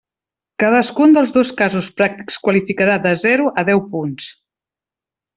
Cadascun 0.61 1.11
dels 1.17 1.33
dos 1.35 1.51
casos 1.59 1.89
pràctics 1.99 2.39
qualificarà 2.47 2.95
de 3.07 3.11
zero 3.27 3.45
a 3.63 3.69
deu 3.71 3.83
punts. 3.93 4.31